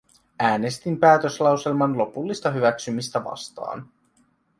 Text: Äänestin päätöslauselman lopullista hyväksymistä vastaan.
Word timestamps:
Äänestin 0.39 0.99
päätöslauselman 0.99 1.97
lopullista 1.97 2.51
hyväksymistä 2.51 3.23
vastaan. 3.23 3.89